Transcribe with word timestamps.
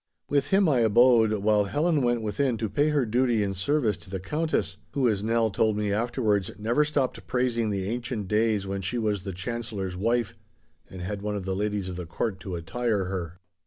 With 0.27 0.47
him 0.47 0.67
I 0.67 0.79
abode 0.79 1.31
while 1.31 1.65
Helen 1.65 2.01
went 2.01 2.23
within 2.23 2.57
to 2.57 2.69
pay 2.71 2.89
her 2.89 3.05
duty 3.05 3.43
and 3.43 3.55
service 3.55 3.97
to 3.97 4.09
the 4.09 4.19
Countess—who, 4.19 5.07
as 5.07 5.21
Nell 5.21 5.51
told 5.51 5.77
me 5.77 5.93
afterwards, 5.93 6.49
never 6.57 6.83
stopped 6.83 7.27
praising 7.27 7.69
the 7.69 7.87
ancient 7.87 8.27
days 8.27 8.65
when 8.65 8.81
she 8.81 8.97
was 8.97 9.21
the 9.21 9.31
Chancellor's 9.31 9.95
wife, 9.95 10.33
and 10.89 11.01
had 11.03 11.21
one 11.21 11.35
of 11.35 11.45
the 11.45 11.55
ladies 11.55 11.87
of 11.87 11.97
the 11.97 12.07
Court 12.07 12.39
to 12.39 12.55
attire 12.55 13.03
her. 13.05 13.37